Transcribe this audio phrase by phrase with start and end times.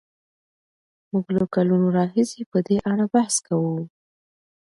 [1.11, 3.77] موږ له کلونو راهیسې په دې اړه بحث کوو.